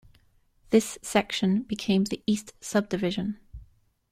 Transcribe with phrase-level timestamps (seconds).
[0.71, 3.37] This section became the East Subdivision.